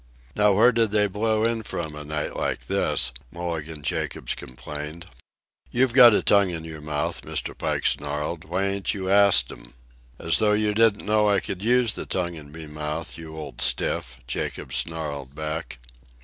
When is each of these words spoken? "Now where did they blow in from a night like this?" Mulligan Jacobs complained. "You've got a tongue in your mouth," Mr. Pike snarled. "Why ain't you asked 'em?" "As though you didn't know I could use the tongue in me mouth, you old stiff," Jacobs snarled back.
"Now 0.35 0.53
where 0.53 0.71
did 0.71 0.89
they 0.89 1.05
blow 1.05 1.43
in 1.43 1.61
from 1.61 1.95
a 1.95 2.03
night 2.03 2.35
like 2.35 2.65
this?" 2.65 3.11
Mulligan 3.31 3.83
Jacobs 3.83 4.33
complained. 4.33 5.05
"You've 5.69 5.93
got 5.93 6.15
a 6.15 6.23
tongue 6.23 6.49
in 6.49 6.63
your 6.63 6.81
mouth," 6.81 7.21
Mr. 7.21 7.55
Pike 7.55 7.85
snarled. 7.85 8.43
"Why 8.45 8.63
ain't 8.65 8.95
you 8.95 9.11
asked 9.11 9.51
'em?" 9.51 9.75
"As 10.17 10.39
though 10.39 10.53
you 10.53 10.73
didn't 10.73 11.05
know 11.05 11.29
I 11.29 11.39
could 11.39 11.61
use 11.63 11.93
the 11.93 12.07
tongue 12.07 12.33
in 12.33 12.51
me 12.51 12.65
mouth, 12.65 13.15
you 13.15 13.37
old 13.37 13.61
stiff," 13.61 14.19
Jacobs 14.25 14.75
snarled 14.77 15.35
back. 15.35 15.77